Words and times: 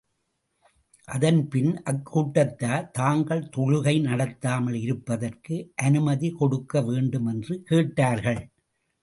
அதன் 1.07 1.41
பின், 1.47 1.83
அக்கூட்டத்தார், 1.83 2.87
தாங்கள் 2.91 3.43
தொழுகை 3.57 3.93
நடத்தாமல் 4.01 4.77
இருப்பதற்கு 4.79 5.57
அனுமதி 5.83 6.31
கொடுக்க 6.31 6.81
வேண்டும் 6.81 7.25
என்று 7.25 7.63
கேட்டார்கள். 7.63 8.41